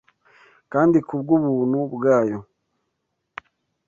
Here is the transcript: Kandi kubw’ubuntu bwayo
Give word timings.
Kandi 0.71 0.97
kubw’ubuntu 1.07 1.79
bwayo 1.95 2.39